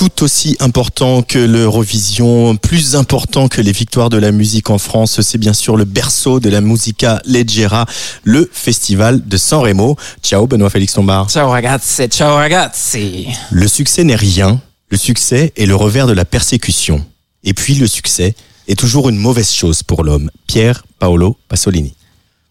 tout 0.00 0.24
aussi 0.24 0.56
important 0.60 1.20
que 1.20 1.38
l'Eurovision, 1.38 2.56
plus 2.56 2.96
important 2.96 3.48
que 3.48 3.60
les 3.60 3.70
victoires 3.70 4.08
de 4.08 4.16
la 4.16 4.32
musique 4.32 4.70
en 4.70 4.78
France, 4.78 5.20
c'est 5.20 5.36
bien 5.36 5.52
sûr 5.52 5.76
le 5.76 5.84
berceau 5.84 6.40
de 6.40 6.48
la 6.48 6.62
musica 6.62 7.20
leggera, 7.26 7.84
le 8.24 8.48
festival 8.50 9.28
de 9.28 9.36
San 9.36 9.60
Remo. 9.60 9.96
Ciao 10.22 10.46
Benoît 10.46 10.70
Félix 10.70 10.96
Lombard. 10.96 11.28
Ciao 11.28 11.50
ragazzi, 11.50 12.08
ciao 12.08 12.34
ragazzi. 12.36 13.26
Le 13.50 13.68
succès 13.68 14.02
n'est 14.02 14.16
rien, 14.16 14.62
le 14.88 14.96
succès 14.96 15.52
est 15.54 15.66
le 15.66 15.76
revers 15.76 16.06
de 16.06 16.14
la 16.14 16.24
persécution. 16.24 17.04
Et 17.44 17.52
puis 17.52 17.74
le 17.74 17.86
succès 17.86 18.34
est 18.68 18.78
toujours 18.78 19.10
une 19.10 19.18
mauvaise 19.18 19.52
chose 19.52 19.82
pour 19.82 20.02
l'homme. 20.02 20.30
Pierre 20.46 20.82
Paolo 20.98 21.36
Pasolini. 21.46 21.94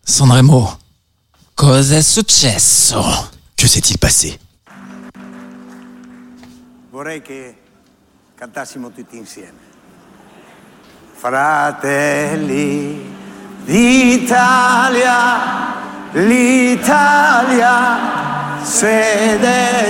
Sanremo, 0.05 0.77
cosa 1.55 1.97
è 1.97 2.04
successo? 2.04 3.04
Que 3.57 3.68
s'est-il 3.68 3.97
passé? 3.97 4.38
Vorrei 7.00 7.21
che 7.21 7.55
cantassimo 8.36 8.91
tutti. 8.91 9.23
Fratelli 11.14 13.00
d'Italia, 13.64 15.15
l'Italia 16.11 17.97
sede 18.64 19.87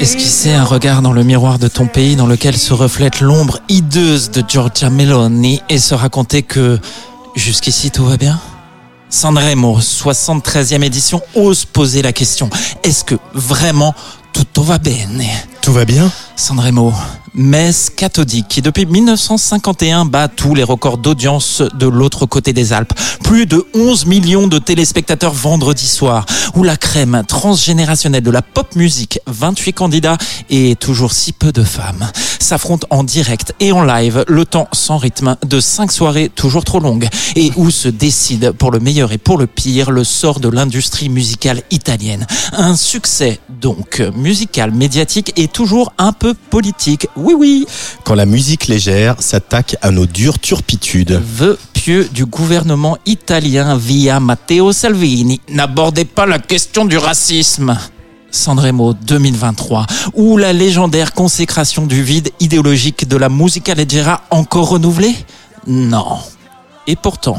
Esquisser 0.00 0.56
un 0.56 0.64
regard 0.64 1.02
dans 1.02 1.12
le 1.12 1.24
miroir 1.24 1.58
de 1.58 1.68
ton 1.68 1.86
pays 1.86 2.16
dans 2.16 2.26
lequel 2.26 2.56
se 2.56 2.72
reflète 2.72 3.20
l'ombre 3.20 3.60
hideuse 3.68 4.30
de 4.30 4.42
Giorgia 4.48 4.88
Meloni 4.88 5.60
et 5.68 5.78
se 5.78 5.94
raconter 5.94 6.42
que 6.42 6.80
jusqu'ici 7.34 7.90
tout 7.90 8.06
va 8.06 8.16
bien? 8.16 8.40
Sanremo, 9.14 9.78
73e 9.78 10.82
édition, 10.82 11.22
ose 11.36 11.64
poser 11.64 12.02
la 12.02 12.12
question. 12.12 12.50
Est-ce 12.82 13.04
que 13.04 13.14
vraiment 13.32 13.94
tout 14.32 14.64
va 14.64 14.78
bien? 14.78 15.08
Tout 15.62 15.72
va 15.72 15.84
bien? 15.84 16.10
Sanremo, 16.34 16.92
messe 17.34 17.90
cathodique 17.90 18.48
qui 18.48 18.62
depuis 18.62 18.86
1951 18.86 20.04
bat 20.04 20.28
tous 20.28 20.54
les 20.54 20.62
records 20.62 20.98
d'audience 20.98 21.62
de 21.74 21.86
l'autre 21.86 22.26
côté 22.26 22.52
des 22.52 22.72
Alpes. 22.72 22.92
Plus 23.22 23.46
de 23.46 23.66
11 23.74 24.06
millions 24.06 24.46
de 24.46 24.58
téléspectateurs 24.58 25.32
vendredi 25.32 25.86
soir, 25.86 26.26
où 26.54 26.62
la 26.62 26.76
crème 26.76 27.22
transgénérationnelle 27.26 28.22
de 28.22 28.30
la 28.30 28.42
pop 28.42 28.76
musique, 28.76 29.18
28 29.26 29.72
candidats 29.72 30.18
et 30.50 30.76
toujours 30.76 31.12
si 31.12 31.32
peu 31.32 31.50
de 31.50 31.64
femmes, 31.64 32.10
s'affrontent 32.38 32.86
en 32.90 33.02
direct 33.02 33.54
et 33.60 33.72
en 33.72 33.82
live, 33.82 34.24
le 34.28 34.44
temps 34.44 34.68
sans 34.72 34.98
rythme 34.98 35.36
de 35.44 35.60
cinq 35.60 35.90
soirées 35.90 36.28
toujours 36.28 36.64
trop 36.64 36.80
longues, 36.80 37.08
et 37.36 37.50
où 37.56 37.70
se 37.70 37.88
décide 37.88 38.52
pour 38.52 38.70
le 38.70 38.78
meilleur 38.78 39.12
et 39.12 39.18
pour 39.18 39.38
le 39.38 39.46
pire 39.46 39.90
le 39.90 40.04
sort 40.04 40.40
de 40.40 40.48
l'industrie 40.48 41.08
musicale 41.08 41.62
italienne. 41.70 42.26
Un 42.52 42.76
succès 42.76 43.40
donc 43.48 44.02
musical, 44.14 44.70
médiatique 44.72 45.32
et 45.36 45.48
toujours 45.48 45.92
un 45.98 46.12
peu 46.12 46.34
politique 46.34 47.08
oui, 47.24 47.34
oui. 47.36 47.66
Quand 48.04 48.14
la 48.14 48.26
musique 48.26 48.66
légère 48.66 49.16
s'attaque 49.20 49.76
à 49.80 49.90
nos 49.90 50.06
dures 50.06 50.38
turpitudes. 50.38 51.20
Vœux 51.24 51.58
pieux 51.72 52.08
du 52.12 52.26
gouvernement 52.26 52.98
italien 53.06 53.76
via 53.76 54.20
Matteo 54.20 54.72
Salvini. 54.72 55.40
N'abordez 55.48 56.04
pas 56.04 56.26
la 56.26 56.38
question 56.38 56.84
du 56.84 56.98
racisme. 56.98 57.78
Sanremo 58.30 58.94
2023, 58.94 59.86
ou 60.14 60.36
la 60.36 60.52
légendaire 60.52 61.12
consécration 61.12 61.86
du 61.86 62.02
vide 62.02 62.30
idéologique 62.40 63.06
de 63.06 63.16
la 63.16 63.28
musica 63.28 63.74
leggera 63.74 64.22
encore 64.30 64.70
renouvelée? 64.70 65.14
Non. 65.66 66.18
Et 66.86 66.96
pourtant, 66.96 67.38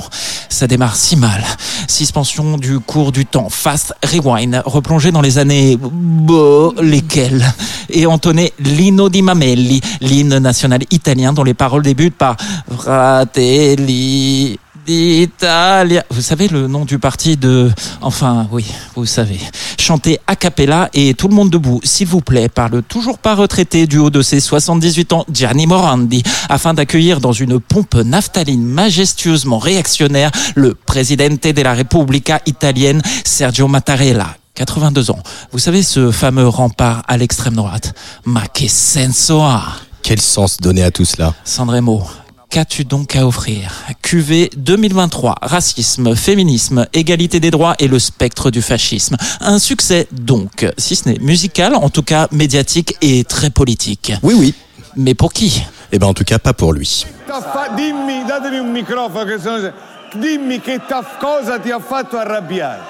ça 0.49 0.67
démarre 0.67 0.95
si 0.95 1.15
mal. 1.15 1.43
Suspension 1.87 2.57
du 2.57 2.79
cours 2.79 3.11
du 3.11 3.25
temps, 3.25 3.49
fast 3.49 3.93
rewind, 4.03 4.61
replongé 4.65 5.11
dans 5.11 5.21
les 5.21 5.37
années... 5.37 5.77
Bon, 5.79 6.73
lesquelles 6.81 7.45
Et 7.89 8.05
entonné 8.07 8.53
l'Ino 8.59 9.09
di 9.09 9.21
Mamelli, 9.21 9.81
l'hymne 10.01 10.39
national 10.39 10.81
italien 10.89 11.33
dont 11.33 11.43
les 11.43 11.53
paroles 11.53 11.83
débutent 11.83 12.17
par 12.17 12.37
Fratelli 12.75 14.57
d'Italia. 14.85 16.03
Vous 16.09 16.21
savez 16.21 16.47
le 16.47 16.67
nom 16.67 16.85
du 16.85 16.99
parti 16.99 17.37
de... 17.37 17.71
Enfin, 18.01 18.47
oui, 18.51 18.65
vous 18.95 19.05
savez. 19.05 19.39
Chanter 19.79 20.19
a 20.27 20.35
cappella 20.35 20.89
et 20.93 21.13
tout 21.13 21.27
le 21.27 21.35
monde 21.35 21.49
debout, 21.49 21.79
s'il 21.83 22.07
vous 22.07 22.21
plaît, 22.21 22.49
par 22.49 22.69
le 22.69 22.81
toujours 22.81 23.17
pas 23.17 23.35
retraité 23.35 23.87
du 23.87 23.97
haut 23.97 24.09
de 24.09 24.21
ses 24.21 24.39
78 24.39 25.13
ans, 25.13 25.25
Gianni 25.31 25.67
Morandi, 25.67 26.23
afin 26.49 26.73
d'accueillir 26.73 27.19
dans 27.19 27.33
une 27.33 27.59
pompe 27.59 27.95
naphtaline 27.95 28.63
majestueusement 28.63 29.59
réactionnaire 29.59 30.31
le 30.55 30.73
présidente 30.73 31.43
de 31.43 31.61
la 31.61 31.73
Repubblica 31.73 32.41
italienne, 32.45 33.01
Sergio 33.23 33.67
Mattarella, 33.67 34.37
82 34.55 35.11
ans. 35.11 35.19
Vous 35.51 35.59
savez 35.59 35.83
ce 35.83 36.11
fameux 36.11 36.47
rempart 36.47 37.03
à 37.07 37.17
l'extrême 37.17 37.55
droite? 37.55 37.93
Ma 38.25 38.43
che 38.53 38.67
senso 38.69 39.41
ha? 39.41 39.63
Quel 40.01 40.21
sens 40.21 40.57
donner 40.57 40.83
à 40.83 40.91
tout 40.91 41.05
cela? 41.05 41.33
Sandremo, 41.43 42.07
Qu'as-tu 42.49 42.85
donc 42.85 43.15
à 43.15 43.25
offrir 43.27 43.71
QV 44.01 44.49
2023, 44.55 45.35
racisme, 45.41 46.15
féminisme, 46.15 46.87
égalité 46.93 47.39
des 47.39 47.51
droits 47.51 47.75
et 47.79 47.87
le 47.87 47.99
spectre 47.99 48.49
du 48.49 48.61
fascisme. 48.61 49.17
Un 49.41 49.59
succès 49.59 50.07
donc, 50.11 50.65
si 50.77 50.95
ce 50.95 51.09
n'est 51.09 51.19
musical, 51.19 51.75
en 51.75 51.89
tout 51.89 52.03
cas 52.03 52.27
médiatique 52.31 52.95
et 53.01 53.23
très 53.23 53.49
politique. 53.49 54.13
Oui, 54.23 54.35
oui. 54.37 54.53
Mais 54.95 55.13
pour 55.13 55.33
qui 55.33 55.63
Eh 55.91 55.99
ben 55.99 56.07
en 56.07 56.13
tout 56.13 56.23
cas 56.23 56.39
pas 56.39 56.53
pour 56.53 56.71
lui. 56.71 57.05
Dimmi, 57.75 58.23
datemi 58.25 58.57
un 58.57 58.71
microfono 58.71 59.25
che 59.25 59.39
sono... 59.39 59.71
Dimmi 60.15 60.61
che 60.61 60.79
cosa 61.19 61.59
ti 61.59 61.71
ha 61.71 61.79
fatto 61.79 62.17
arrabbiare. 62.17 62.81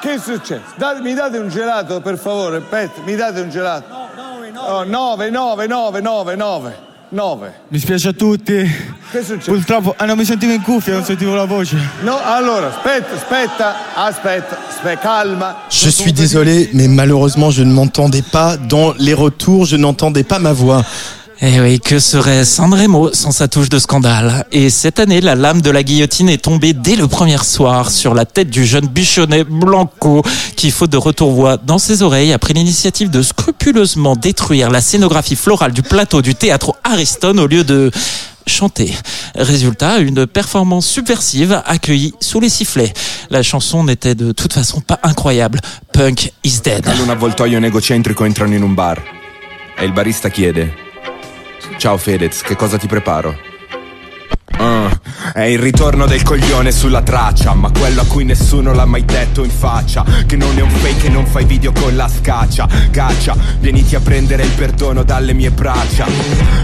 Che 0.00 0.14
è 0.14 0.18
successo? 0.18 0.62
mi 1.02 1.12
date 1.12 1.36
un 1.36 1.50
gelato 1.50 2.00
per 2.00 2.16
favore, 2.16 2.60
Pet, 2.60 3.02
mi 3.04 3.16
date 3.16 3.40
un 3.40 3.50
gelato. 3.50 4.08
No, 4.54 4.84
9, 4.84 5.28
9, 5.28 5.66
9, 5.66 6.00
9, 6.00 6.36
9. 6.36 6.89
9. 7.12 7.52
Mi 7.68 7.78
spiace 7.78 8.08
a 8.08 8.12
tutti. 8.12 8.52
Che 9.10 9.22
succede? 9.24 9.56
Purtroppo, 9.56 9.94
ah, 9.96 10.06
non 10.06 10.16
mi 10.16 10.24
sentivo 10.24 10.52
in 10.52 10.62
cuffia, 10.62 10.94
non 10.94 11.04
sentivo 11.04 11.34
la 11.34 11.44
voce. 11.44 11.76
No, 12.02 12.16
allora, 12.22 12.68
aspetta, 12.68 13.14
aspetta, 13.16 13.74
aspetta, 13.94 14.58
aspetta, 14.68 15.00
calma. 15.00 15.56
Je 15.68 15.90
suis 15.90 16.12
désolé, 16.12 16.70
mais 16.72 16.88
malheureusement, 16.88 17.50
je 17.50 17.64
ne 17.64 17.72
m'entendais 17.72 18.22
pas 18.22 18.56
dans 18.56 18.94
les 18.98 19.14
retours, 19.14 19.66
je 19.66 19.76
n'entendais 19.76 20.22
pas 20.22 20.38
ma 20.38 20.52
voix. 20.52 20.84
Eh 21.42 21.58
oui, 21.58 21.80
que 21.80 21.98
serait 21.98 22.44
Sanremo 22.44 23.14
sans 23.14 23.30
sa 23.30 23.48
touche 23.48 23.70
de 23.70 23.78
scandale? 23.78 24.44
Et 24.52 24.68
cette 24.68 25.00
année, 25.00 25.22
la 25.22 25.34
lame 25.34 25.62
de 25.62 25.70
la 25.70 25.82
guillotine 25.82 26.28
est 26.28 26.42
tombée 26.42 26.74
dès 26.74 26.96
le 26.96 27.08
premier 27.08 27.38
soir 27.38 27.90
sur 27.90 28.14
la 28.14 28.26
tête 28.26 28.50
du 28.50 28.66
jeune 28.66 28.86
bichonnet 28.86 29.44
Blanco, 29.44 30.22
qui, 30.54 30.70
faute 30.70 30.90
de 30.90 30.98
retour-voix 30.98 31.56
dans 31.56 31.78
ses 31.78 32.02
oreilles, 32.02 32.34
a 32.34 32.38
pris 32.38 32.52
l'initiative 32.52 33.08
de 33.08 33.22
scrupuleusement 33.60 34.16
détruire 34.16 34.70
la 34.70 34.80
scénographie 34.80 35.36
florale 35.36 35.72
du 35.72 35.82
plateau 35.82 36.22
du 36.22 36.34
théâtre 36.34 36.76
Ariston 36.82 37.36
au 37.36 37.46
lieu 37.46 37.62
de 37.62 37.90
chanter. 38.46 38.90
Résultat, 39.34 39.98
une 39.98 40.26
performance 40.26 40.86
subversive 40.86 41.62
accueillie 41.66 42.14
sous 42.20 42.40
les 42.40 42.48
sifflets. 42.48 42.92
La 43.28 43.42
chanson 43.42 43.84
n'était 43.84 44.14
de 44.14 44.32
toute 44.32 44.54
façon 44.54 44.80
pas 44.80 44.98
incroyable. 45.02 45.60
Punk 45.92 46.32
is 46.42 46.62
dead. 46.64 46.84
Quando 46.84 47.02
un 47.02 47.10
avvoltoio 47.10 47.60
negocentrico 47.60 48.24
entrano 48.24 48.54
in 48.54 48.62
un 48.62 48.74
bar 48.74 49.02
e 49.76 49.84
il 49.84 49.92
barista 49.92 50.30
chiede 50.30 50.74
Ciao 51.76 51.98
Fedez, 51.98 52.40
che 52.40 52.56
cosa 52.56 52.78
ti 52.78 52.86
preparo? 52.86 53.36
Uh, 54.58 54.88
è 55.32 55.42
il 55.42 55.58
ritorno 55.58 56.06
del 56.06 56.22
coglione 56.22 56.72
sulla 56.72 57.02
traccia 57.02 57.54
Ma 57.54 57.70
quello 57.70 58.02
a 58.02 58.06
cui 58.06 58.24
nessuno 58.24 58.72
l'ha 58.72 58.84
mai 58.84 59.04
detto 59.04 59.44
in 59.44 59.50
faccia 59.50 60.04
Che 60.26 60.36
non 60.36 60.56
è 60.56 60.60
un 60.60 60.70
fake 60.70 61.06
e 61.06 61.10
non 61.10 61.26
fai 61.26 61.44
video 61.44 61.72
con 61.72 61.94
la 61.96 62.08
scaccia 62.08 62.68
Caccia, 62.90 63.36
vieniti 63.60 63.94
a 63.94 64.00
prendere 64.00 64.42
il 64.42 64.50
perdono 64.50 65.02
dalle 65.02 65.32
mie 65.32 65.50
braccia. 65.50 66.06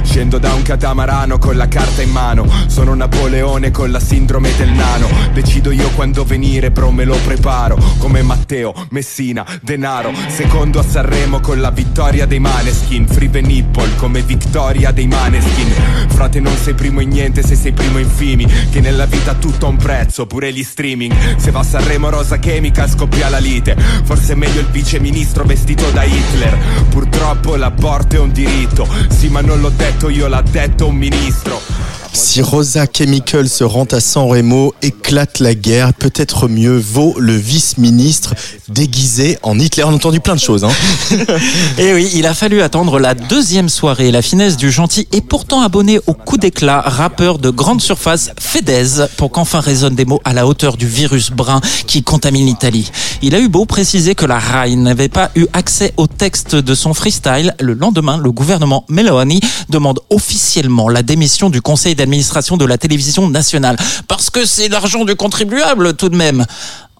Scendo 0.02 0.38
da 0.38 0.52
un 0.54 0.62
catamarano 0.62 1.38
con 1.38 1.56
la 1.56 1.68
carta 1.68 2.02
in 2.02 2.10
mano 2.10 2.46
Sono 2.66 2.94
Napoleone 2.94 3.70
con 3.70 3.90
la 3.90 4.00
sindrome 4.00 4.54
del 4.56 4.70
nano 4.70 5.08
Decido 5.32 5.70
io 5.70 5.90
quando 5.90 6.24
venire, 6.24 6.70
bro 6.70 6.90
me 6.90 7.04
lo 7.04 7.16
preparo 7.24 7.76
Come 7.98 8.22
Matteo, 8.22 8.74
Messina, 8.90 9.44
Denaro 9.62 10.12
Secondo 10.28 10.78
a 10.80 10.84
Sanremo 10.84 11.40
con 11.40 11.60
la 11.60 11.70
vittoria 11.70 12.26
dei 12.26 12.38
Maneskin 12.38 13.06
Free 13.06 13.30
Nipple 13.40 13.96
come 13.96 14.22
vittoria 14.22 14.90
dei 14.90 15.06
Maneskin. 15.06 15.72
Frate 16.08 16.40
non 16.40 16.56
sei 16.56 16.74
primo 16.74 17.00
in 17.00 17.08
niente 17.08 17.42
se 17.42 17.54
sei 17.54 17.72
primo 17.72 17.98
in 17.98 18.08
fimi 18.08 18.46
Che 18.70 18.80
nella 18.80 19.06
vita 19.06 19.34
tutto 19.34 19.66
ha 19.66 19.68
un 19.68 19.76
prezzo, 19.76 20.26
pure 20.26 20.52
gli 20.52 20.62
streaming. 20.62 21.36
Se 21.36 21.50
va 21.50 21.60
a 21.60 21.64
Sanremo 21.64 22.10
Rosa 22.10 22.38
Chemica 22.38 22.88
scoppia 22.88 23.28
la 23.28 23.38
lite. 23.38 23.76
Forse 24.04 24.32
è 24.32 24.36
meglio 24.36 24.60
il 24.60 24.68
vice 24.68 25.00
ministro 25.00 25.44
vestito 25.44 25.90
da 25.90 26.04
Hitler. 26.04 26.58
Purtroppo 26.88 27.56
l'aborto 27.56 28.16
è 28.16 28.18
un 28.18 28.32
diritto. 28.32 28.88
Sì 29.08 29.28
ma 29.28 29.40
non 29.40 29.60
l'ho 29.60 29.70
detto 29.70 30.08
io, 30.08 30.26
l'ha 30.28 30.42
detto 30.42 30.86
un 30.86 30.96
ministro 30.96 31.75
Si 32.16 32.40
Rosa 32.40 32.86
Chemical 32.86 33.46
se 33.46 33.62
rend 33.62 33.84
à 33.92 34.00
San 34.00 34.26
Remo, 34.26 34.72
éclate 34.80 35.38
la 35.38 35.54
guerre, 35.54 35.92
peut-être 35.92 36.48
mieux 36.48 36.78
vaut 36.78 37.14
le 37.18 37.36
vice-ministre 37.36 38.34
déguisé 38.70 39.38
en 39.42 39.58
Hitler. 39.58 39.84
On 39.84 39.90
a 39.90 39.94
entendu 39.94 40.20
plein 40.20 40.34
de 40.34 40.40
choses. 40.40 40.64
Hein. 40.64 40.70
Et 41.78 41.92
oui, 41.92 42.10
il 42.14 42.26
a 42.26 42.32
fallu 42.32 42.62
attendre 42.62 42.98
la 42.98 43.14
deuxième 43.14 43.68
soirée, 43.68 44.10
la 44.10 44.22
finesse 44.22 44.56
du 44.56 44.70
gentil 44.70 45.06
et 45.12 45.20
pourtant 45.20 45.60
abonné 45.60 46.00
au 46.06 46.14
coup 46.14 46.38
d'éclat, 46.38 46.80
rappeur 46.80 47.38
de 47.38 47.50
grande 47.50 47.82
surface, 47.82 48.30
Fedez, 48.40 49.04
pour 49.18 49.30
qu'enfin 49.30 49.60
résonnent 49.60 49.94
des 49.94 50.06
mots 50.06 50.22
à 50.24 50.32
la 50.32 50.46
hauteur 50.46 50.78
du 50.78 50.86
virus 50.86 51.30
brun 51.30 51.60
qui 51.86 52.02
contamine 52.02 52.46
l'Italie. 52.46 52.90
Il 53.20 53.34
a 53.34 53.40
eu 53.40 53.48
beau 53.48 53.66
préciser 53.66 54.14
que 54.14 54.24
la 54.24 54.38
RAI 54.38 54.74
n'avait 54.76 55.10
pas 55.10 55.30
eu 55.36 55.46
accès 55.52 55.92
au 55.98 56.06
texte 56.06 56.56
de 56.56 56.74
son 56.74 56.94
freestyle. 56.94 57.54
Le 57.60 57.74
lendemain, 57.74 58.16
le 58.16 58.32
gouvernement 58.32 58.86
Meloni 58.88 59.40
demande 59.68 60.00
officiellement 60.08 60.88
la 60.88 61.02
démission 61.02 61.50
du 61.50 61.60
conseil 61.60 61.94
d'administration 61.94 62.05
de 62.06 62.64
la 62.64 62.78
télévision 62.78 63.28
nationale. 63.28 63.76
Parce 64.08 64.30
que 64.30 64.44
c'est 64.44 64.68
l'argent 64.68 65.04
du 65.04 65.16
contribuable 65.16 65.94
tout 65.94 66.08
de 66.08 66.16
même. 66.16 66.46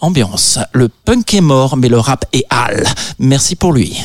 Ambiance. 0.00 0.58
Le 0.72 0.88
punk 0.88 1.32
est 1.32 1.40
mort, 1.40 1.76
mais 1.76 1.88
le 1.88 1.98
rap 1.98 2.26
est 2.32 2.44
hal. 2.50 2.84
Merci 3.18 3.56
pour 3.56 3.72
lui. 3.72 3.96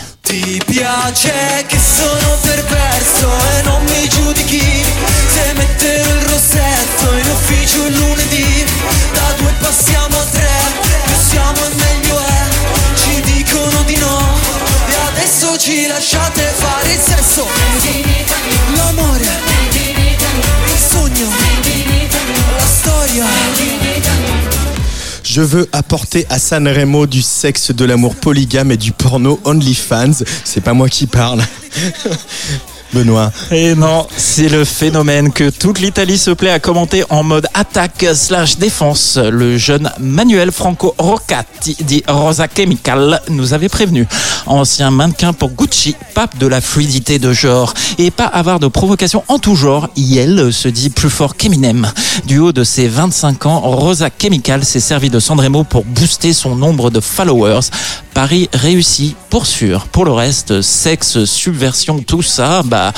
Je 25.24 25.42
veux 25.42 25.68
apporter 25.72 26.25
à 26.30 26.40
San 26.40 26.68
Remo 26.68 27.06
du 27.06 27.22
sexe, 27.22 27.72
de 27.72 27.86
l'amour 27.86 28.16
polygame 28.16 28.72
et 28.72 28.78
du 28.78 28.92
porno 28.92 29.40
OnlyFans. 29.46 30.24
C'est 30.44 30.62
pas 30.62 30.74
moi 30.74 30.90
qui 30.90 31.08
parle. 31.08 31.42
Benoît. 32.93 33.31
Et 33.51 33.75
non, 33.75 34.07
c'est 34.17 34.49
le 34.49 34.65
phénomène 34.65 35.31
que 35.31 35.49
toute 35.49 35.79
l'Italie 35.79 36.17
se 36.17 36.31
plaît 36.31 36.51
à 36.51 36.59
commenter 36.59 37.03
en 37.09 37.23
mode 37.23 37.47
attaque 37.53 38.05
slash 38.13 38.57
défense. 38.57 39.17
Le 39.17 39.57
jeune 39.57 39.91
Manuel 39.99 40.51
Franco 40.51 40.93
Roccati, 40.97 41.77
dit 41.81 42.03
Rosa 42.07 42.47
Chemical, 42.53 43.21
nous 43.29 43.53
avait 43.53 43.69
prévenu. 43.69 44.07
Ancien 44.45 44.91
mannequin 44.91 45.33
pour 45.33 45.51
Gucci, 45.51 45.95
pape 46.13 46.38
de 46.38 46.47
la 46.47 46.61
fluidité 46.61 47.19
de 47.19 47.33
genre. 47.33 47.73
Et 47.97 48.11
pas 48.11 48.25
avoir 48.25 48.59
de 48.59 48.67
provocation 48.67 49.23
en 49.27 49.39
tout 49.39 49.55
genre, 49.55 49.89
Yel 49.95 50.51
se 50.51 50.67
dit 50.67 50.89
plus 50.89 51.09
fort 51.09 51.35
qu'Eminem. 51.35 51.88
Du 52.25 52.39
haut 52.39 52.51
de 52.51 52.63
ses 52.63 52.88
25 52.88 53.45
ans, 53.45 53.59
Rosa 53.59 54.09
Chemical 54.21 54.65
s'est 54.65 54.79
servi 54.79 55.09
de 55.09 55.19
Sandremo 55.19 55.63
pour 55.63 55.85
booster 55.85 56.33
son 56.33 56.55
nombre 56.55 56.89
de 56.89 56.99
followers. 56.99 57.69
Paris 58.13 58.50
réussi 58.54 59.16
pour 59.30 59.46
sûr. 59.46 59.88
Pour 59.88 60.06
le 60.06 60.12
reste, 60.12 60.62
sexe, 60.62 61.25
subversion, 61.25 62.00
tout 62.00 62.22
ça, 62.22 62.62
bah 62.63 62.94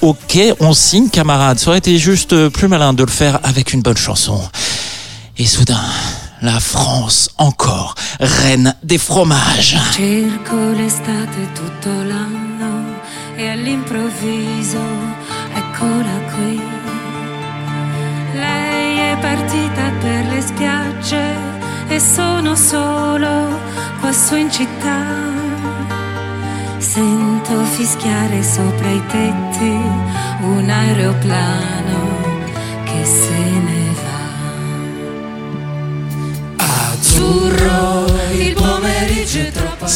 ok, 0.00 0.38
on 0.60 0.72
signe 0.72 1.08
camarade. 1.08 1.58
Ça 1.58 1.70
aurait 1.70 1.78
été 1.78 1.98
juste 1.98 2.48
plus 2.48 2.68
malin 2.68 2.92
de 2.92 3.04
le 3.04 3.10
faire 3.10 3.40
avec 3.42 3.72
une 3.72 3.82
bonne 3.82 3.96
chanson. 3.96 4.40
Et 5.36 5.46
soudain, 5.46 5.84
la 6.42 6.60
France 6.60 7.30
encore, 7.38 7.94
reine 8.20 8.74
des 8.82 8.98
fromages. 8.98 9.76
Su 24.12 24.36
in 24.36 24.50
città. 24.50 25.16
Sento 26.78 27.64
fischiare 27.64 28.42
sopra 28.42 28.90
i 28.90 29.02
tetti 29.06 29.80
un 30.42 30.68
aeroplano 30.68 32.16
che 32.84 33.04
se 33.04 33.38
ne 33.68 33.94
va. 34.02 34.20
Azzurro, 36.92 38.06
il 38.32 38.54
pomeriggio 38.54 39.40
è 39.40 39.50
troppo 39.50 39.86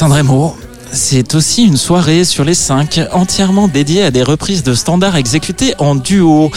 c'est 0.92 1.34
aussi 1.34 1.64
une 1.64 1.78
soirée 1.78 2.24
sur 2.24 2.44
les 2.44 2.54
cinq 2.54 3.00
entièrement 3.12 3.66
dédiée 3.66 4.02
à 4.02 4.10
des 4.10 4.22
reprises 4.22 4.62
de 4.62 4.74
standards 4.74 5.16
exécutées 5.16 5.74
en 5.78 5.94
duo. 5.94 6.50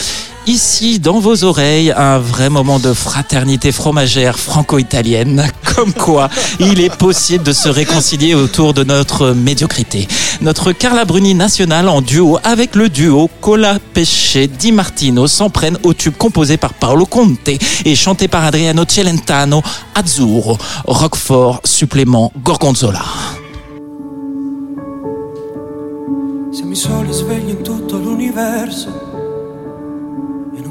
Ici, 0.47 0.99
dans 0.99 1.19
vos 1.19 1.43
oreilles, 1.43 1.91
un 1.97 2.19
vrai 2.19 2.51
moment 2.51 2.77
de 2.77 2.93
fraternité 2.93 3.71
fromagère 3.71 4.37
franco-italienne. 4.37 5.49
Comme 5.75 5.91
quoi, 5.91 6.29
il 6.59 6.81
est 6.81 6.95
possible 6.95 7.43
de 7.43 7.51
se 7.51 7.67
réconcilier 7.67 8.35
autour 8.35 8.75
de 8.75 8.83
notre 8.83 9.31
médiocrité. 9.31 10.07
Notre 10.41 10.71
Carla 10.71 11.03
Bruni 11.03 11.33
nationale 11.33 11.89
en 11.89 12.01
duo 12.01 12.37
avec 12.43 12.75
le 12.75 12.89
duo 12.89 13.27
Cola 13.41 13.79
Pesce 13.93 14.37
Di 14.59 14.71
Martino 14.71 15.27
s'en 15.27 15.49
prennent 15.49 15.79
au 15.81 15.95
tube 15.95 16.15
composé 16.15 16.57
par 16.57 16.75
Paolo 16.75 17.07
Conte 17.07 17.49
et 17.83 17.95
chanté 17.95 18.27
par 18.27 18.43
Adriano 18.43 18.83
Celentano, 18.87 19.63
Azzurro, 19.95 20.59
Roquefort, 20.85 21.61
supplément 21.63 22.31
Gorgonzola. 22.43 23.01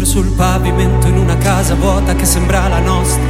Libro 0.00 0.18
sul 0.18 0.32
pavimento 0.32 1.08
in 1.08 1.18
una 1.18 1.36
casa 1.36 1.74
vuota 1.74 2.14
che 2.14 2.24
sembra 2.24 2.68
la 2.68 2.78
nostra. 2.78 3.22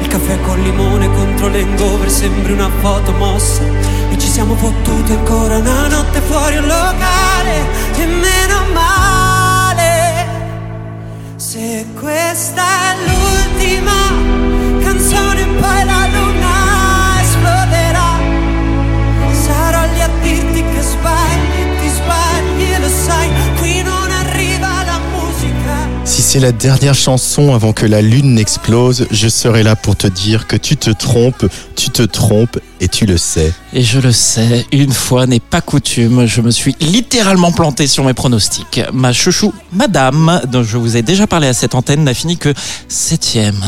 Il 0.00 0.08
caffè 0.08 0.40
col 0.40 0.60
limone 0.60 1.06
contro 1.14 1.46
l'engover 1.46 2.10
sembri 2.10 2.50
una 2.50 2.68
foto 2.80 3.12
mossa. 3.12 3.62
E 4.10 4.18
ci 4.18 4.26
siamo 4.26 4.56
fottuti 4.56 5.12
ancora 5.12 5.58
una 5.58 5.86
notte 5.86 6.20
fuori 6.22 6.56
un 6.56 6.66
locale. 6.66 7.66
E 7.94 8.06
meno 8.06 8.72
male. 8.72 10.26
Se 11.36 11.86
questa 11.94 12.64
è 12.64 12.96
l'ultima 13.06 14.82
canzone, 14.82 15.46
poi 15.60 15.84
la 15.84 16.06
luna 16.10 16.25
c'est 26.36 26.42
la 26.42 26.52
dernière 26.52 26.94
chanson 26.94 27.54
avant 27.54 27.72
que 27.72 27.86
la 27.86 28.02
lune 28.02 28.34
n'explose, 28.34 29.06
je 29.10 29.26
serai 29.26 29.62
là 29.62 29.74
pour 29.74 29.96
te 29.96 30.06
dire 30.06 30.46
que 30.46 30.56
tu 30.56 30.76
te 30.76 30.90
trompes, 30.90 31.46
tu 31.76 31.88
te 31.88 32.02
trompes 32.02 32.58
et 32.78 32.88
tu 32.88 33.06
le 33.06 33.16
sais. 33.16 33.54
Et 33.72 33.82
je 33.82 33.98
le 33.98 34.12
sais, 34.12 34.66
une 34.70 34.92
fois 34.92 35.26
n'est 35.26 35.40
pas 35.40 35.62
coutume, 35.62 36.26
je 36.26 36.42
me 36.42 36.50
suis 36.50 36.76
littéralement 36.78 37.52
planté 37.52 37.86
sur 37.86 38.04
mes 38.04 38.12
pronostics. 38.12 38.82
Ma 38.92 39.14
chouchou, 39.14 39.54
madame, 39.72 40.42
dont 40.52 40.62
je 40.62 40.76
vous 40.76 40.98
ai 40.98 41.00
déjà 41.00 41.26
parlé 41.26 41.48
à 41.48 41.54
cette 41.54 41.74
antenne, 41.74 42.04
n'a 42.04 42.12
fini 42.12 42.36
que 42.36 42.52
septième. 42.86 43.64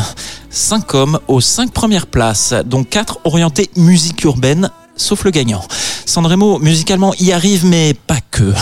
Cinq 0.50 0.92
hommes 0.92 1.20
aux 1.26 1.40
cinq 1.40 1.72
premières 1.72 2.06
places, 2.06 2.52
dont 2.66 2.84
quatre 2.84 3.18
orientés 3.24 3.70
musique 3.76 4.24
urbaine, 4.24 4.70
sauf 4.94 5.24
le 5.24 5.30
gagnant. 5.30 5.64
Sandremo, 6.08 6.58
musicalement, 6.58 7.12
y 7.20 7.32
arrive, 7.32 7.66
mais 7.66 7.92
pas 7.92 8.20
que. 8.30 8.54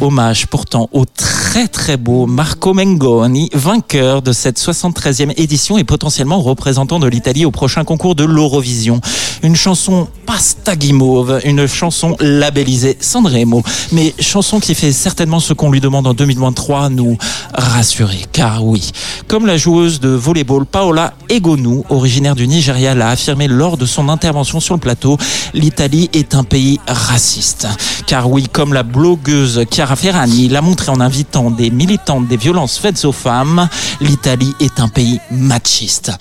Hommage 0.00 0.46
pourtant 0.46 0.88
au 0.92 1.04
très 1.04 1.66
très 1.66 1.96
beau 1.96 2.26
Marco 2.26 2.72
Mengoni, 2.74 3.50
vainqueur 3.52 4.22
de 4.22 4.32
cette 4.32 4.58
73e 4.58 5.32
édition 5.36 5.76
et 5.76 5.84
potentiellement 5.84 6.40
représentant 6.40 7.00
de 7.00 7.08
l'Italie 7.08 7.44
au 7.44 7.50
prochain 7.50 7.82
concours 7.84 8.14
de 8.14 8.24
l'Eurovision. 8.24 9.00
Une 9.42 9.56
chanson 9.56 10.08
pasta 10.26 10.76
guimauve, 10.76 11.40
une 11.44 11.66
chanson 11.66 12.16
labellisée 12.20 12.96
Sandremo, 13.00 13.62
mais 13.90 14.14
chanson 14.20 14.60
qui 14.60 14.74
fait 14.74 14.92
certainement 14.92 15.40
ce 15.40 15.52
qu'on 15.52 15.70
lui 15.70 15.80
demande 15.80 16.06
en 16.06 16.14
2023, 16.14 16.88
nous 16.88 17.18
rassurer. 17.52 18.24
Car 18.30 18.64
oui, 18.64 18.92
comme 19.26 19.46
la 19.46 19.56
joueuse 19.56 19.98
de 19.98 20.08
volleyball 20.08 20.64
Paola 20.64 21.14
Egonu, 21.28 21.82
originaire 21.90 22.36
du 22.36 22.46
Nigeria, 22.46 22.94
l'a 22.94 23.08
affirmé 23.08 23.48
lors 23.48 23.76
de 23.76 23.86
son 23.86 24.08
intervention 24.08 24.60
sur 24.60 24.74
le 24.74 24.80
plateau, 24.80 25.18
l'Italie 25.52 26.08
est 26.12 26.34
un 26.34 26.44
pays 26.44 26.78
raciste. 26.92 27.66
Car 28.06 28.30
oui, 28.30 28.48
comme 28.50 28.72
la 28.72 28.82
blogueuse 28.82 29.64
Chiara 29.70 29.96
Ferragni 29.96 30.48
l'a 30.48 30.60
montré 30.60 30.90
en 30.90 31.00
invitant 31.00 31.50
des 31.50 31.70
militantes 31.70 32.28
des 32.28 32.36
violences 32.36 32.78
faites 32.78 33.04
aux 33.04 33.12
femmes, 33.12 33.68
l'Italie 34.00 34.54
est 34.60 34.80
un 34.80 34.88
pays 34.88 35.20
machiste. 35.30 36.12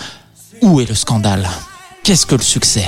Où 0.62 0.80
est 0.82 0.90
le 0.90 0.96
scandale? 0.96 1.48
Qu'est-ce 2.04 2.25
que 2.25 2.36
le 2.36 2.42
succès? 2.42 2.86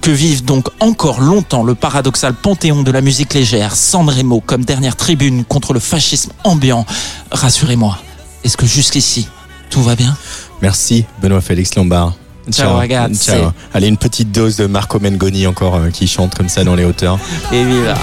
Que 0.00 0.10
vive 0.10 0.44
donc 0.44 0.68
encore 0.80 1.20
longtemps 1.20 1.62
le 1.62 1.76
paradoxal 1.76 2.34
panthéon 2.34 2.82
de 2.82 2.90
la 2.90 3.00
musique 3.00 3.34
légère, 3.34 3.76
Sanremo 3.76 4.40
comme 4.40 4.64
dernière 4.64 4.96
tribune 4.96 5.44
contre 5.44 5.72
le 5.72 5.80
fascisme 5.80 6.32
ambiant? 6.42 6.84
Rassurez-moi, 7.30 7.98
est-ce 8.42 8.56
que 8.56 8.66
jusqu'ici, 8.66 9.28
tout 9.70 9.82
va 9.82 9.94
bien? 9.94 10.16
Merci 10.60 11.04
Benoît 11.20 11.40
Félix 11.40 11.74
Lombard. 11.76 12.14
Ciao, 12.50 12.76
ragazzi. 12.76 13.30
Ciao. 13.30 13.52
Allez, 13.72 13.88
une 13.88 13.96
petite 13.96 14.32
dose 14.32 14.56
de 14.56 14.66
Marco 14.66 14.98
Mengoni 14.98 15.46
encore 15.46 15.76
euh, 15.76 15.90
qui 15.90 16.06
chante 16.06 16.34
comme 16.34 16.48
ça 16.48 16.64
dans 16.64 16.74
les 16.74 16.84
hauteurs. 16.84 17.18
Et 17.52 17.64
viva 17.64 17.94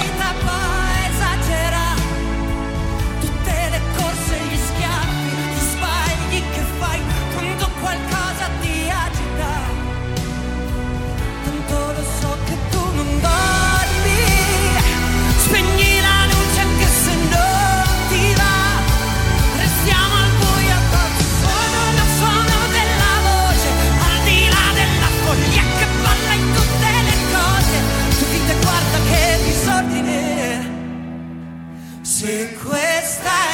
Se 32.10 32.56
questa 32.56 33.30
è 33.30 33.49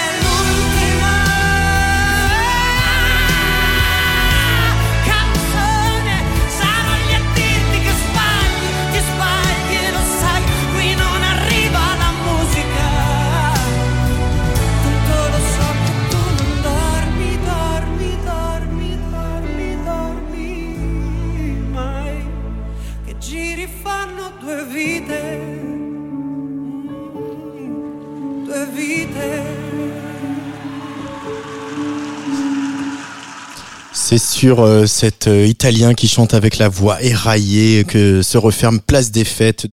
C'est 34.17 34.39
sur 34.39 34.61
euh, 34.61 34.85
cet 34.85 35.27
euh, 35.27 35.45
Italien 35.45 35.93
qui 35.93 36.07
chante 36.07 36.33
avec 36.33 36.57
la 36.57 36.69
voix 36.69 37.03
éraillée 37.03 37.83
que 37.83 38.21
se 38.21 38.37
referme 38.37 38.79
Place 38.79 39.11
des 39.11 39.25
Fêtes 39.25 39.63